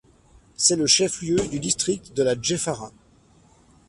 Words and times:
C'est 0.55 0.77
le 0.77 0.87
chef-lieu 0.87 1.35
du 1.47 1.59
district 1.59 2.13
de 2.15 2.23
la 2.23 2.33
Djeffara. 2.33 2.91